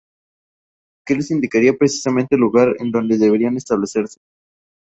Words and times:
Que 1.05 1.13
les 1.13 1.29
indicaría 1.29 1.77
precisamente 1.77 2.33
el 2.33 2.41
lugar 2.41 2.73
en 2.79 2.89
donde 2.91 3.19
deberían 3.19 3.55
establecerse. 3.57 4.19